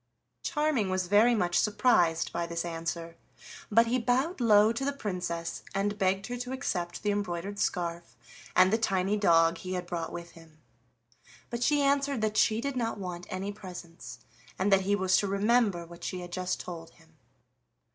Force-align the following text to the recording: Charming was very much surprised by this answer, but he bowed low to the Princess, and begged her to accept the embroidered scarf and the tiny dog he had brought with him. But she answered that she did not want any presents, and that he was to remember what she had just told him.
Charming 0.41 0.89
was 0.89 1.05
very 1.05 1.35
much 1.35 1.59
surprised 1.59 2.33
by 2.33 2.47
this 2.47 2.65
answer, 2.65 3.17
but 3.69 3.85
he 3.85 3.99
bowed 3.99 4.41
low 4.41 4.73
to 4.73 4.83
the 4.83 4.91
Princess, 4.93 5.61
and 5.75 5.99
begged 5.99 6.25
her 6.25 6.37
to 6.37 6.51
accept 6.51 7.03
the 7.03 7.11
embroidered 7.11 7.59
scarf 7.59 8.15
and 8.55 8.73
the 8.73 8.79
tiny 8.79 9.15
dog 9.15 9.59
he 9.59 9.73
had 9.75 9.85
brought 9.85 10.11
with 10.11 10.31
him. 10.31 10.57
But 11.51 11.61
she 11.61 11.83
answered 11.83 12.21
that 12.21 12.35
she 12.35 12.61
did 12.61 12.75
not 12.75 12.97
want 12.97 13.27
any 13.29 13.51
presents, 13.51 14.17
and 14.57 14.73
that 14.73 14.81
he 14.81 14.95
was 14.95 15.17
to 15.17 15.27
remember 15.27 15.85
what 15.85 16.03
she 16.03 16.21
had 16.21 16.31
just 16.31 16.59
told 16.59 16.89
him. 16.95 17.17